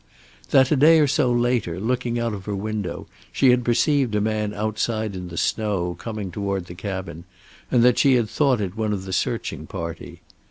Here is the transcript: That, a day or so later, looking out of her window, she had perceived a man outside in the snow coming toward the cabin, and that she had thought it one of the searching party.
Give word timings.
That, 0.49 0.71
a 0.71 0.75
day 0.75 0.97
or 0.99 1.05
so 1.05 1.31
later, 1.31 1.79
looking 1.79 2.17
out 2.17 2.33
of 2.33 2.45
her 2.45 2.55
window, 2.55 3.05
she 3.31 3.51
had 3.51 3.63
perceived 3.63 4.15
a 4.15 4.19
man 4.19 4.51
outside 4.51 5.15
in 5.15 5.27
the 5.27 5.37
snow 5.37 5.93
coming 5.99 6.31
toward 6.31 6.65
the 6.65 6.73
cabin, 6.73 7.23
and 7.69 7.83
that 7.83 7.99
she 7.99 8.15
had 8.15 8.27
thought 8.27 8.61
it 8.61 8.75
one 8.75 8.93
of 8.93 9.05
the 9.05 9.13
searching 9.13 9.67
party. 9.67 10.21